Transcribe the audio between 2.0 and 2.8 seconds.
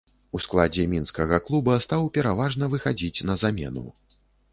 пераважна